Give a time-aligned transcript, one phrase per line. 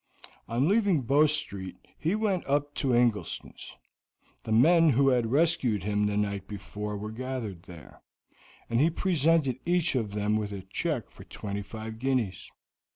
[0.47, 3.75] On leaving Bow Street he went up to Ingleston's.
[4.45, 8.01] The men who had rescued him the night before were gathered there;
[8.67, 12.49] and he presented each of them with a check for twenty five guineas.